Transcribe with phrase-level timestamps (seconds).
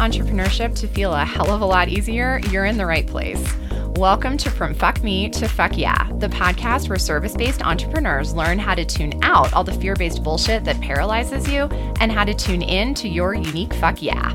[0.00, 3.54] entrepreneurship to feel a hell of a lot easier, you're in the right place.
[3.96, 8.58] Welcome to From Fuck Me to Fuck Yeah, the podcast where service based entrepreneurs learn
[8.58, 11.64] how to tune out all the fear based bullshit that paralyzes you
[12.00, 14.32] and how to tune in to your unique fuck yeah.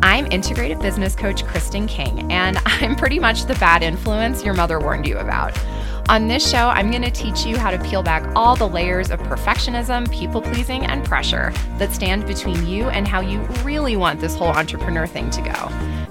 [0.00, 4.78] I'm integrated business coach Kristen King, and I'm pretty much the bad influence your mother
[4.78, 5.58] warned you about.
[6.10, 9.12] On this show, I'm going to teach you how to peel back all the layers
[9.12, 14.18] of perfectionism, people pleasing, and pressure that stand between you and how you really want
[14.18, 15.52] this whole entrepreneur thing to go.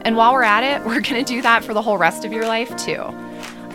[0.04, 2.32] And while we're at it, we're going to do that for the whole rest of
[2.32, 3.02] your life, too.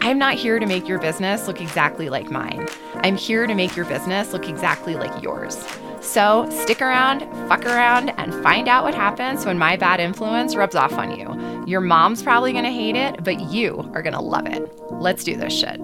[0.00, 2.68] I'm not here to make your business look exactly like mine.
[2.94, 5.62] I'm here to make your business look exactly like yours.
[6.00, 10.74] So stick around, fuck around, and find out what happens when my bad influence rubs
[10.74, 11.66] off on you.
[11.66, 14.70] Your mom's probably gonna hate it, but you are gonna love it.
[14.90, 15.80] Let's do this shit.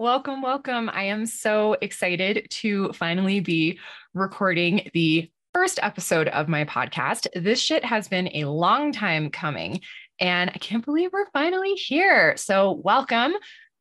[0.00, 0.88] Welcome, welcome.
[0.92, 3.80] I am so excited to finally be
[4.14, 7.26] recording the first episode of my podcast.
[7.34, 9.80] This shit has been a long time coming,
[10.20, 12.36] and I can't believe we're finally here.
[12.36, 13.32] So, welcome.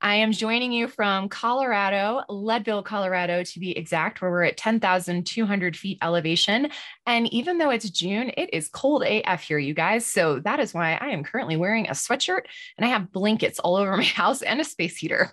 [0.01, 5.77] I am joining you from Colorado, Leadville, Colorado, to be exact, where we're at 10,200
[5.77, 6.71] feet elevation.
[7.05, 10.07] And even though it's June, it is cold AF here, you guys.
[10.07, 12.41] So that is why I am currently wearing a sweatshirt
[12.75, 15.31] and I have blankets all over my house and a space heater.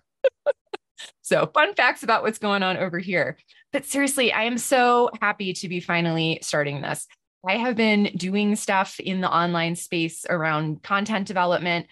[1.23, 3.39] So, fun facts about what's going on over here.
[3.73, 7.07] But seriously, I am so happy to be finally starting this.
[7.47, 11.87] I have been doing stuff in the online space around content development,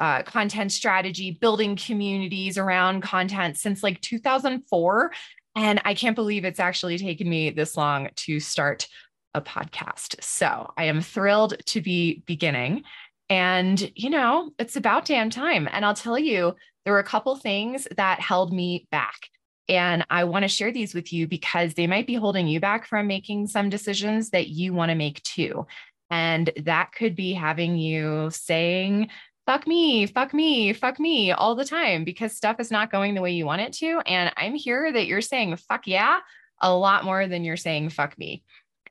[0.00, 5.12] uh, content strategy, building communities around content since like 2004.
[5.56, 8.88] And I can't believe it's actually taken me this long to start
[9.34, 10.22] a podcast.
[10.22, 12.84] So I am thrilled to be beginning.
[13.28, 15.68] And, you know, it's about damn time.
[15.70, 19.28] And I'll tell you, there were a couple things that held me back.
[19.68, 22.86] And I want to share these with you because they might be holding you back
[22.86, 25.66] from making some decisions that you want to make too.
[26.10, 29.08] And that could be having you saying,
[29.46, 33.22] fuck me, fuck me, fuck me all the time because stuff is not going the
[33.22, 34.00] way you want it to.
[34.06, 36.20] And I'm here that you're saying, fuck yeah,
[36.60, 38.42] a lot more than you're saying, fuck me.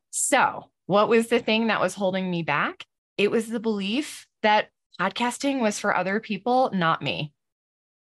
[0.10, 2.86] So, what was the thing that was holding me back?
[3.18, 4.70] It was the belief that
[5.00, 7.33] podcasting was for other people, not me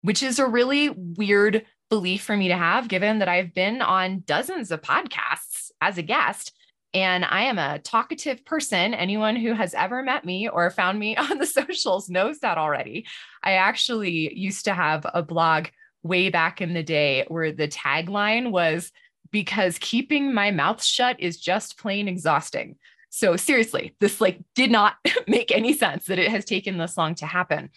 [0.02, 4.24] which is a really weird belief for me to have, given that I've been on
[4.26, 6.54] dozens of podcasts as a guest.
[6.94, 8.94] And I am a talkative person.
[8.94, 13.06] Anyone who has ever met me or found me on the socials knows that already.
[13.44, 15.68] I actually used to have a blog
[16.04, 18.92] way back in the day where the tagline was
[19.32, 22.76] because keeping my mouth shut is just plain exhausting.
[23.10, 24.96] So seriously, this like did not
[25.28, 27.70] make any sense that it has taken this long to happen.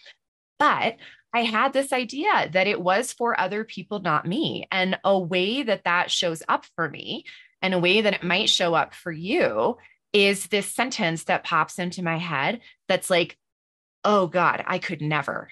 [0.57, 0.97] But
[1.35, 4.69] I had this idea that it was for other people, not me.
[4.71, 7.25] And a way that that shows up for me
[7.61, 9.75] and a way that it might show up for you
[10.13, 13.37] is this sentence that pops into my head that's like,
[14.05, 15.51] oh God, I could never.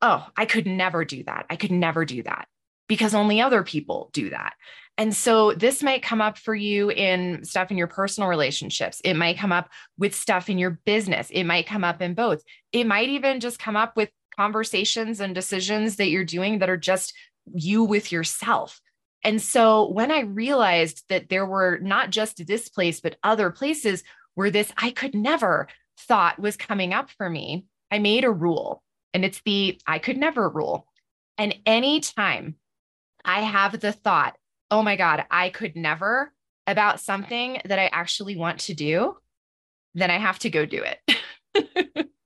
[0.00, 1.44] Oh, I could never do that.
[1.50, 2.48] I could never do that
[2.88, 4.54] because only other people do that.
[4.96, 9.02] And so this might come up for you in stuff in your personal relationships.
[9.04, 11.28] It might come up with stuff in your business.
[11.30, 12.42] It might come up in both.
[12.72, 14.08] It might even just come up with
[14.40, 17.12] conversations and decisions that you're doing that are just
[17.52, 18.80] you with yourself.
[19.22, 24.02] And so when I realized that there were not just this place, but other places
[24.36, 25.68] where this I could never
[25.98, 28.82] thought was coming up for me, I made a rule.
[29.12, 30.86] And it's the I could never rule.
[31.36, 32.54] And anytime
[33.22, 34.38] I have the thought,
[34.70, 36.32] oh my God, I could never
[36.66, 39.18] about something that I actually want to do,
[39.94, 42.06] then I have to go do it.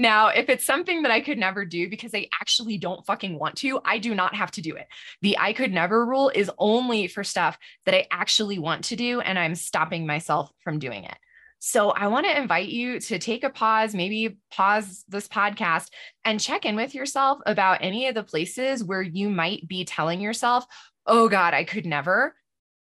[0.00, 3.56] Now, if it's something that I could never do because I actually don't fucking want
[3.56, 4.86] to, I do not have to do it.
[5.20, 9.20] The I could never rule is only for stuff that I actually want to do
[9.20, 11.16] and I'm stopping myself from doing it.
[11.58, 15.88] So I want to invite you to take a pause, maybe pause this podcast
[16.24, 20.22] and check in with yourself about any of the places where you might be telling
[20.22, 20.64] yourself,
[21.04, 22.34] oh God, I could never,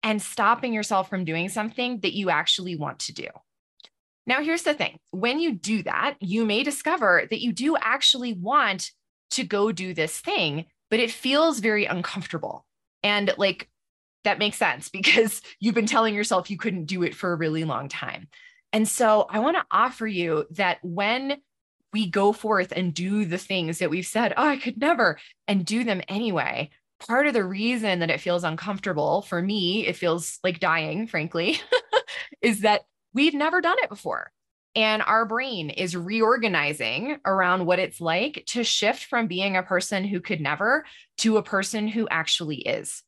[0.04, 3.26] and stopping yourself from doing something that you actually want to do.
[4.28, 8.34] Now, here's the thing when you do that, you may discover that you do actually
[8.34, 8.92] want
[9.30, 12.66] to go do this thing, but it feels very uncomfortable.
[13.02, 13.70] And like
[14.24, 17.64] that makes sense because you've been telling yourself you couldn't do it for a really
[17.64, 18.28] long time.
[18.72, 21.38] And so I want to offer you that when
[21.94, 25.64] we go forth and do the things that we've said, oh, I could never, and
[25.64, 26.68] do them anyway.
[27.06, 31.58] Part of the reason that it feels uncomfortable for me, it feels like dying, frankly,
[32.42, 32.82] is that
[33.14, 34.32] we've never done it before.
[34.74, 40.04] And our brain is reorganizing around what it's like to shift from being a person
[40.04, 40.84] who could never
[41.18, 43.02] to a person who actually is.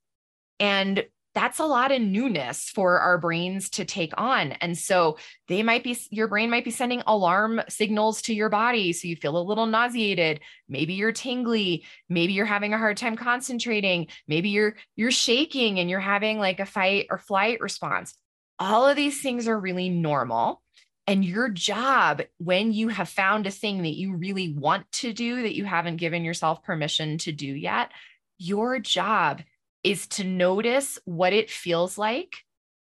[0.59, 4.53] And that's a lot of newness for our brains to take on.
[4.53, 5.17] And so
[5.47, 8.93] they might be, your brain might be sending alarm signals to your body.
[8.93, 10.41] So you feel a little nauseated.
[10.69, 11.85] Maybe you're tingly.
[12.09, 14.09] Maybe you're having a hard time concentrating.
[14.27, 18.13] Maybe you're, you're shaking and you're having like a fight or flight response.
[18.61, 20.63] All of these things are really normal.
[21.07, 25.43] And your job, when you have found a thing that you really want to do
[25.43, 27.91] that you haven't given yourself permission to do yet,
[28.39, 29.43] your job
[29.83, 32.45] is to notice what it feels like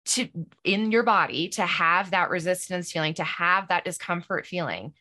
[0.06, 0.30] to
[0.64, 4.94] in your body to have that resistance feeling, to have that discomfort feeling,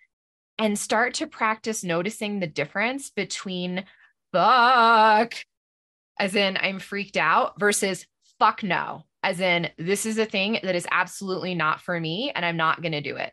[0.58, 3.84] and start to practice noticing the difference between
[4.32, 5.34] fuck,
[6.18, 8.06] as in I'm freaked out, versus
[8.38, 12.44] fuck no, as in this is a thing that is absolutely not for me and
[12.44, 13.32] I'm not going to do it.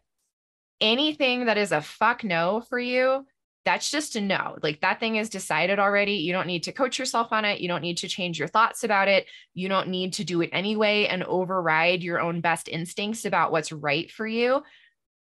[0.81, 3.25] Anything that is a fuck no for you
[3.65, 4.57] that's just a no.
[4.61, 6.15] Like that thing is decided already.
[6.15, 7.61] You don't need to coach yourself on it.
[7.61, 9.25] You don't need to change your thoughts about it.
[9.53, 13.71] You don't need to do it anyway and override your own best instincts about what's
[13.71, 14.63] right for you.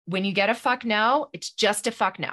[0.04, 2.30] When you get a fuck no, it's just a fuck no.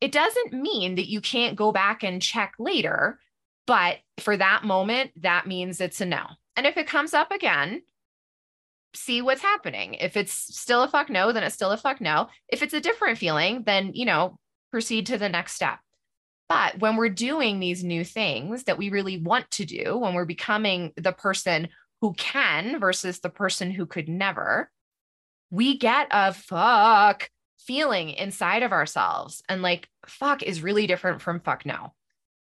[0.00, 3.18] It doesn't mean that you can't go back and check later,
[3.66, 6.26] but for that moment, that means it's a no.
[6.58, 7.82] And if it comes up again,
[8.92, 9.94] see what's happening.
[9.94, 12.26] If it's still a fuck no, then it's still a fuck no.
[12.48, 14.40] If it's a different feeling, then, you know,
[14.72, 15.78] proceed to the next step.
[16.48, 20.24] But when we're doing these new things that we really want to do, when we're
[20.24, 21.68] becoming the person
[22.00, 24.68] who can versus the person who could never,
[25.50, 29.44] we get a fuck feeling inside of ourselves.
[29.48, 31.94] And like, fuck is really different from fuck no.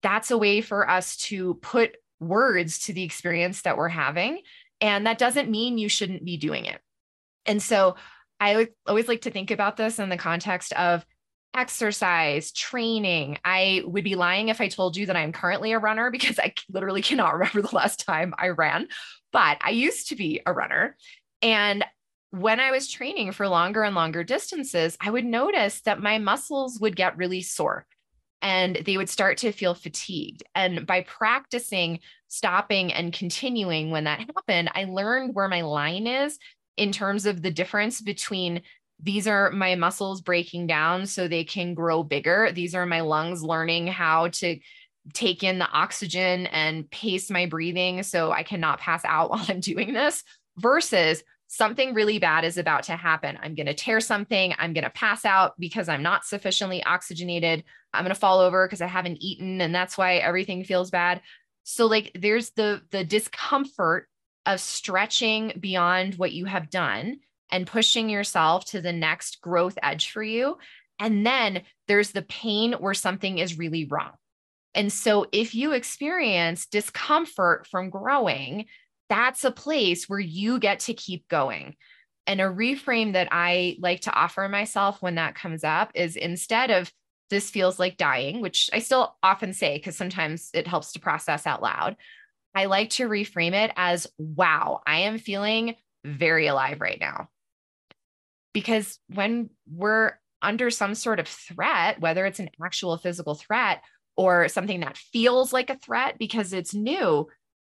[0.04, 1.96] That's a way for us to put
[2.28, 4.42] words to the experience that we're having.
[4.82, 6.80] And that doesn't mean you shouldn't be doing it.
[7.46, 7.96] And so
[8.40, 11.06] I always like to think about this in the context of
[11.56, 13.38] exercise, training.
[13.46, 16.54] I would be lying if I told you that I'm currently a runner because I
[16.72, 18.88] literally cannot remember the last time I ran,
[19.32, 20.98] but I used to be a runner.
[21.42, 21.86] And
[22.32, 26.80] when I was training for longer and longer distances, I would notice that my muscles
[26.80, 27.86] would get really sore
[28.44, 30.44] and they would start to feel fatigued.
[30.54, 36.38] And by practicing stopping and continuing when that happened, I learned where my line is
[36.76, 38.62] in terms of the difference between
[39.02, 42.52] these are my muscles breaking down so they can grow bigger.
[42.52, 44.60] These are my lungs learning how to
[45.14, 49.60] take in the oxygen and pace my breathing so I cannot pass out while I'm
[49.60, 50.24] doing this
[50.58, 51.24] versus
[51.54, 53.38] something really bad is about to happen.
[53.40, 54.56] I'm going to tear something.
[54.58, 57.64] I'm going to pass out because I'm not sufficiently oxygenated.
[57.94, 61.22] I'm going to fall over because I haven't eaten and that's why everything feels bad.
[61.62, 64.08] So like there's the the discomfort
[64.48, 67.20] of stretching beyond what you have done
[67.52, 70.58] and pushing yourself to the next growth edge for you.
[70.98, 74.14] And then there's the pain where something is really wrong.
[74.74, 78.66] And so if you experience discomfort from growing,
[79.14, 81.76] that's a place where you get to keep going.
[82.26, 86.72] And a reframe that I like to offer myself when that comes up is instead
[86.72, 86.92] of
[87.30, 91.46] this feels like dying, which I still often say because sometimes it helps to process
[91.46, 91.96] out loud.
[92.56, 97.30] I like to reframe it as wow, I am feeling very alive right now
[98.52, 103.84] because when we're under some sort of threat, whether it's an actual physical threat
[104.18, 107.28] or something that feels like a threat because it's new,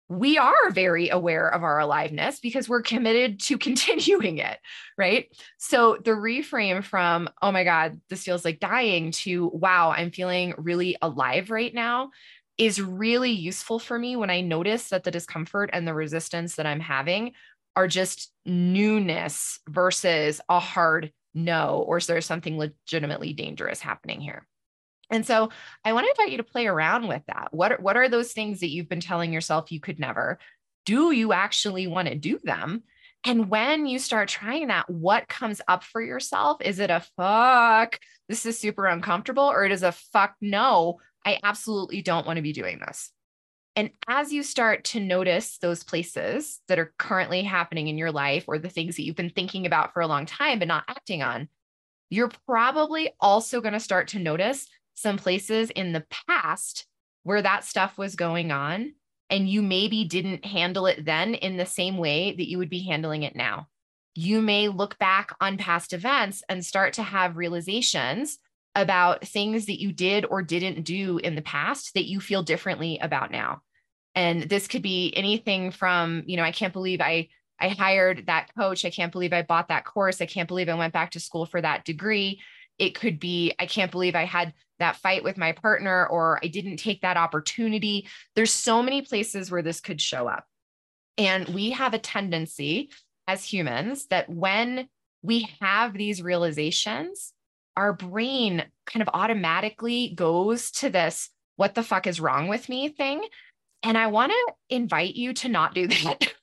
[0.07, 4.59] we are very aware of our aliveness because we're committed to continuing it,
[4.97, 5.27] right?
[5.57, 10.53] So the reframe from, oh my God, this feels like dying to, wow, I'm feeling
[10.57, 12.11] really alive right now
[12.57, 16.65] is really useful for me when I notice that the discomfort and the resistance that
[16.65, 17.33] I'm having
[17.75, 24.47] are just newness versus a hard no, or is there something legitimately dangerous happening here?
[25.11, 25.49] And so
[25.83, 27.49] I want to invite you to play around with that.
[27.51, 30.39] What are, what are those things that you've been telling yourself you could never?
[30.85, 32.83] Do you actually want to do them?
[33.25, 36.61] And when you start trying that, what comes up for yourself?
[36.61, 41.39] Is it a fuck, this is super uncomfortable, or it is a fuck, no, I
[41.43, 43.11] absolutely don't want to be doing this?
[43.75, 48.45] And as you start to notice those places that are currently happening in your life
[48.47, 51.23] or the things that you've been thinking about for a long time but not acting
[51.23, 51.49] on,
[52.09, 56.87] you're probably also going to start to notice some places in the past
[57.23, 58.93] where that stuff was going on.
[59.29, 62.83] And you maybe didn't handle it then in the same way that you would be
[62.83, 63.67] handling it now.
[64.13, 68.37] You may look back on past events and start to have realizations
[68.75, 72.99] about things that you did or didn't do in the past that you feel differently
[73.01, 73.61] about now.
[74.13, 78.53] And this could be anything from, you know, I can't believe I I hired that
[78.57, 78.83] coach.
[78.83, 80.21] I can't believe I bought that course.
[80.21, 82.41] I can't believe I went back to school for that degree.
[82.77, 86.47] It could be, I can't believe I had that fight with my partner or I
[86.47, 88.07] didn't take that opportunity.
[88.35, 90.45] There's so many places where this could show up.
[91.17, 92.89] And we have a tendency
[93.27, 94.89] as humans that when
[95.21, 97.33] we have these realizations,
[97.77, 102.89] our brain kind of automatically goes to this what the fuck is wrong with me
[102.89, 103.23] thing.
[103.81, 106.33] And I want to invite you to not do that.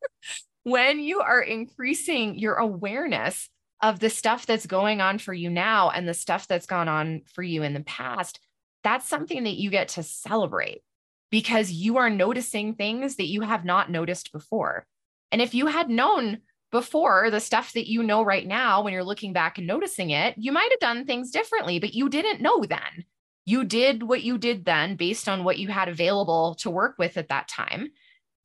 [0.62, 3.48] when you are increasing your awareness
[3.82, 7.22] of the stuff that's going on for you now and the stuff that's gone on
[7.34, 8.40] for you in the past,
[8.84, 10.82] that's something that you get to celebrate
[11.30, 14.86] because you are noticing things that you have not noticed before.
[15.32, 16.38] And if you had known
[16.70, 20.34] before the stuff that you know right now, when you're looking back and noticing it,
[20.38, 23.04] you might have done things differently, but you didn't know then.
[23.44, 27.16] You did what you did then based on what you had available to work with
[27.16, 27.88] at that time.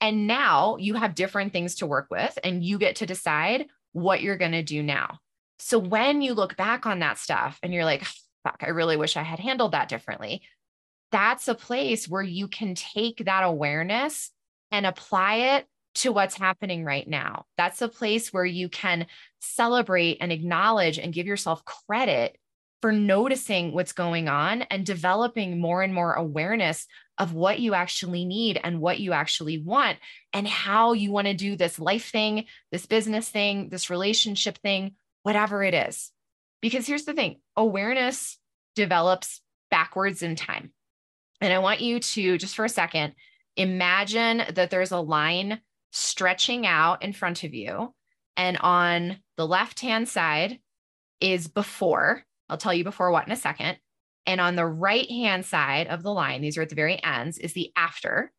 [0.01, 4.21] And now you have different things to work with, and you get to decide what
[4.21, 5.19] you're going to do now.
[5.59, 8.03] So when you look back on that stuff and you're like,
[8.43, 10.43] fuck, I really wish I had handled that differently,
[11.11, 14.31] that's a place where you can take that awareness
[14.71, 17.45] and apply it to what's happening right now.
[17.57, 19.07] That's a place where you can
[19.39, 22.37] celebrate and acknowledge and give yourself credit
[22.81, 26.85] for noticing what's going on and developing more and more awareness
[27.17, 29.97] of what you actually need and what you actually want
[30.33, 34.93] and how you want to do this life thing, this business thing, this relationship thing,
[35.27, 36.13] whatever it is.
[36.61, 38.37] Because here's the thing awareness
[38.77, 40.71] develops backwards in time.
[41.41, 43.13] And I want you to just for a second
[43.57, 45.59] imagine that there's a line
[45.91, 47.93] stretching out in front of you.
[48.37, 50.59] And on the left hand side
[51.19, 52.23] is before.
[52.47, 53.79] I'll tell you before what in a second.
[54.25, 57.37] And on the right hand side of the line, these are at the very ends,
[57.37, 58.31] is the after.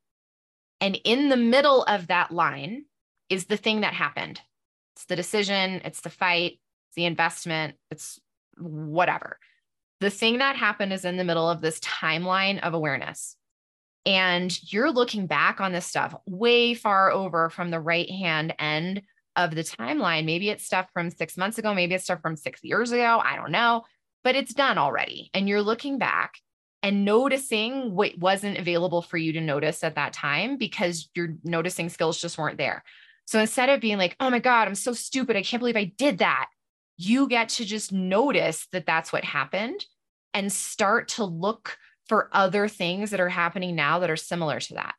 [0.81, 2.87] And in the middle of that line
[3.29, 4.41] is the thing that happened.
[4.97, 6.61] It's the decision, it's the fight,
[6.99, 8.19] the investment, it's
[8.59, 9.39] whatever.
[10.01, 13.37] The thing that happened is in the middle of this timeline of awareness.
[14.05, 19.03] And you're looking back on this stuff way far over from the right hand end
[19.37, 20.25] of the timeline.
[20.25, 23.23] Maybe it's stuff from six months ago, maybe it's stuff from six years ago.
[23.25, 23.85] I don't know,
[24.25, 25.31] but it's done already.
[25.35, 26.35] And you're looking back
[26.83, 31.89] and noticing what wasn't available for you to notice at that time because your noticing
[31.89, 32.83] skills just weren't there.
[33.27, 35.37] So instead of being like, oh my God, I'm so stupid.
[35.37, 36.47] I can't believe I did that.
[36.99, 39.87] You get to just notice that that's what happened
[40.35, 44.75] and start to look for other things that are happening now that are similar to
[44.75, 44.95] that.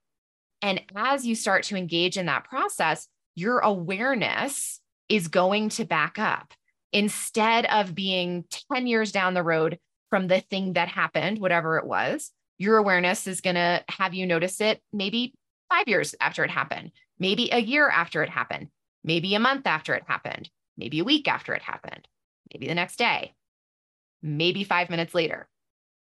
[0.62, 6.20] And as you start to engage in that process, your awareness is going to back
[6.20, 6.54] up
[6.92, 9.80] instead of being 10 years down the road
[10.10, 12.32] from the thing that happened, whatever it was.
[12.58, 15.34] Your awareness is going to have you notice it maybe
[15.70, 18.68] five years after it happened, maybe a year after it happened,
[19.04, 22.08] maybe a month after it happened, maybe a week after it happened,
[22.54, 23.34] maybe the next day,
[24.24, 25.48] maybe five minutes later.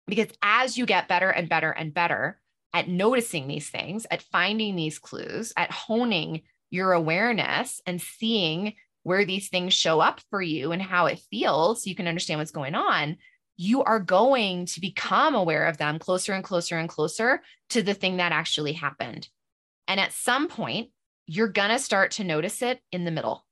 [0.07, 2.39] Because as you get better and better and better
[2.73, 8.73] at noticing these things, at finding these clues, at honing your awareness and seeing
[9.03, 12.39] where these things show up for you and how it feels, so you can understand
[12.39, 13.17] what's going on,
[13.57, 17.93] you are going to become aware of them closer and closer and closer to the
[17.93, 19.27] thing that actually happened.
[19.87, 20.89] And at some point,
[21.27, 23.45] you're going to start to notice it in the middle.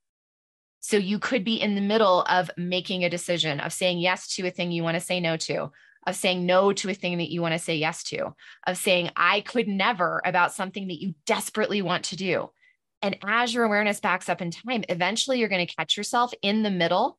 [0.80, 4.46] So you could be in the middle of making a decision, of saying yes to
[4.46, 5.70] a thing you want to say no to,
[6.06, 8.34] of saying no to a thing that you want to say yes to,
[8.66, 12.50] of saying I could never about something that you desperately want to do.
[13.02, 16.62] And as your awareness backs up in time, eventually you're going to catch yourself in
[16.62, 17.18] the middle.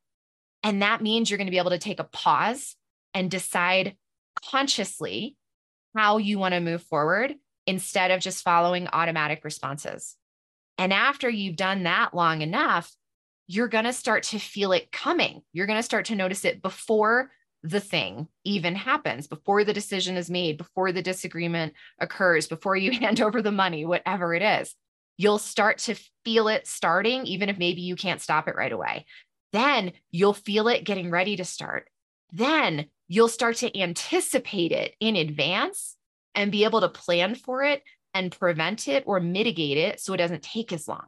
[0.64, 2.76] And that means you're going to be able to take a pause
[3.14, 3.96] and decide
[4.44, 5.36] consciously
[5.96, 7.36] how you want to move forward
[7.68, 10.16] instead of just following automatic responses.
[10.78, 12.92] And after you've done that long enough,
[13.52, 15.42] you're going to start to feel it coming.
[15.52, 17.32] You're going to start to notice it before
[17.64, 22.92] the thing even happens, before the decision is made, before the disagreement occurs, before you
[23.00, 24.74] hand over the money, whatever it is.
[25.18, 29.06] You'll start to feel it starting, even if maybe you can't stop it right away.
[29.52, 31.90] Then you'll feel it getting ready to start.
[32.32, 35.98] Then you'll start to anticipate it in advance
[36.36, 40.18] and be able to plan for it and prevent it or mitigate it so it
[40.18, 41.08] doesn't take as long.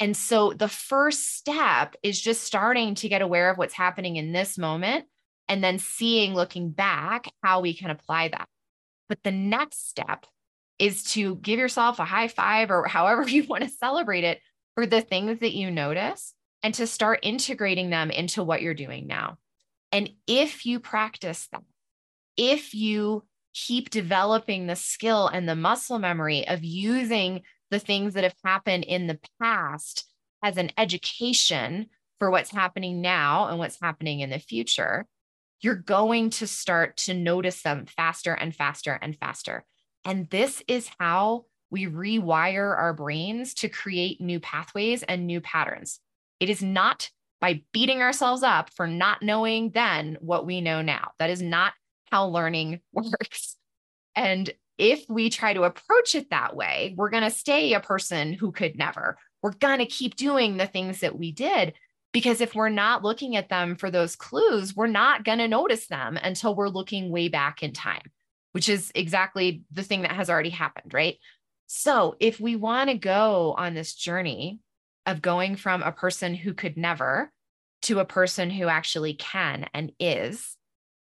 [0.00, 4.32] And so the first step is just starting to get aware of what's happening in
[4.32, 5.04] this moment
[5.46, 8.48] and then seeing, looking back, how we can apply that.
[9.10, 10.24] But the next step
[10.78, 14.40] is to give yourself a high five or however you want to celebrate it
[14.74, 19.06] for the things that you notice and to start integrating them into what you're doing
[19.06, 19.36] now.
[19.92, 21.62] And if you practice that,
[22.36, 28.24] if you keep developing the skill and the muscle memory of using the things that
[28.24, 30.06] have happened in the past
[30.42, 31.86] as an education
[32.18, 35.06] for what's happening now and what's happening in the future,
[35.60, 39.64] you're going to start to notice them faster and faster and faster.
[40.04, 46.00] And this is how we rewire our brains to create new pathways and new patterns.
[46.40, 47.10] It is not
[47.40, 51.12] by beating ourselves up for not knowing then what we know now.
[51.18, 51.72] That is not
[52.10, 53.56] how learning works.
[54.16, 54.50] And
[54.80, 58.50] if we try to approach it that way, we're going to stay a person who
[58.50, 59.18] could never.
[59.42, 61.74] We're going to keep doing the things that we did
[62.12, 65.86] because if we're not looking at them for those clues, we're not going to notice
[65.86, 68.00] them until we're looking way back in time,
[68.52, 71.18] which is exactly the thing that has already happened, right?
[71.66, 74.60] So, if we want to go on this journey
[75.04, 77.30] of going from a person who could never
[77.82, 80.56] to a person who actually can and is,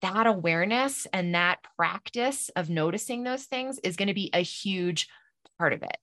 [0.06, 5.10] that awareness and that practice of noticing those things is going to be a huge
[5.58, 5.98] part of it.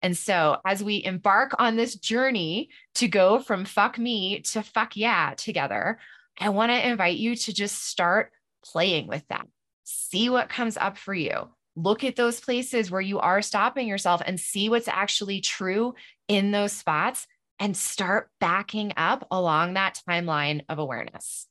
[0.00, 4.96] And so, as we embark on this journey to go from fuck me to fuck
[4.96, 5.98] yeah together,
[6.40, 8.32] I want to invite you to just start
[8.64, 9.46] playing with that.
[9.84, 11.48] See what comes up for you.
[11.76, 15.94] Look at those places where you are stopping yourself and see what's actually true
[16.26, 17.26] in those spots
[17.60, 21.46] and start backing up along that timeline of awareness.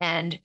[0.00, 0.38] And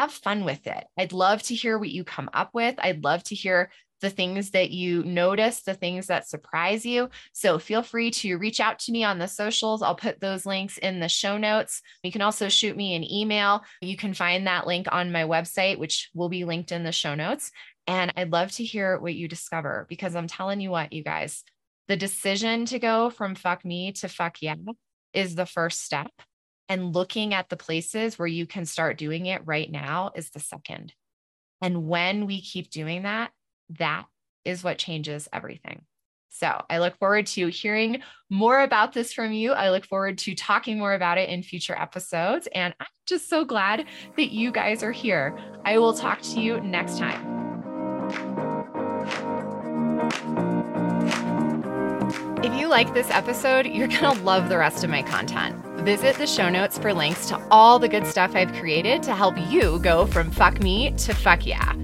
[0.00, 0.84] have fun with it.
[0.98, 2.74] I'd love to hear what you come up with.
[2.78, 3.70] I'd love to hear
[4.00, 7.08] the things that you notice, the things that surprise you.
[7.32, 9.82] So feel free to reach out to me on the socials.
[9.82, 11.80] I'll put those links in the show notes.
[12.02, 13.62] You can also shoot me an email.
[13.80, 17.14] You can find that link on my website, which will be linked in the show
[17.14, 17.50] notes.
[17.86, 21.44] And I'd love to hear what you discover because I'm telling you what, you guys,
[21.88, 24.56] the decision to go from fuck me to fuck yeah
[25.14, 26.10] is the first step.
[26.68, 30.40] And looking at the places where you can start doing it right now is the
[30.40, 30.94] second.
[31.60, 33.30] And when we keep doing that,
[33.78, 34.06] that
[34.44, 35.82] is what changes everything.
[36.30, 39.52] So I look forward to hearing more about this from you.
[39.52, 42.48] I look forward to talking more about it in future episodes.
[42.52, 45.38] And I'm just so glad that you guys are here.
[45.64, 47.34] I will talk to you next time.
[52.42, 55.63] If you like this episode, you're going to love the rest of my content.
[55.84, 59.36] Visit the show notes for links to all the good stuff I've created to help
[59.50, 61.74] you go from fuck me to fuck yeah.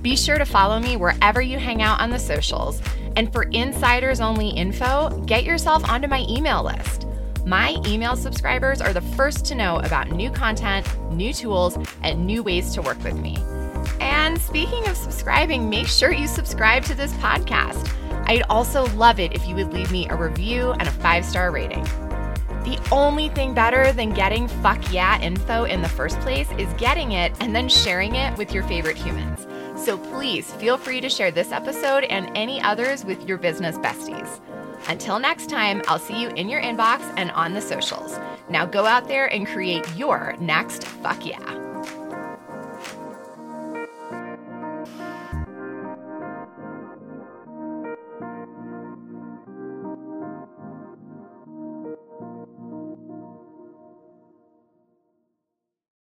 [0.00, 2.80] Be sure to follow me wherever you hang out on the socials.
[3.16, 7.08] And for insiders only info, get yourself onto my email list.
[7.46, 12.44] My email subscribers are the first to know about new content, new tools, and new
[12.44, 13.38] ways to work with me.
[13.98, 17.92] And speaking of subscribing, make sure you subscribe to this podcast.
[18.28, 21.50] I'd also love it if you would leave me a review and a five star
[21.50, 21.84] rating.
[22.68, 27.12] The only thing better than getting fuck yeah info in the first place is getting
[27.12, 29.46] it and then sharing it with your favorite humans.
[29.82, 34.38] So please feel free to share this episode and any others with your business besties.
[34.86, 38.20] Until next time, I'll see you in your inbox and on the socials.
[38.50, 41.67] Now go out there and create your next fuck yeah.